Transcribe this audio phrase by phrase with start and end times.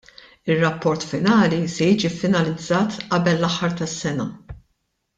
[0.53, 4.31] Ir-rapport finali se jiġi ffinalizzat qabel l-aħħar tas-sena.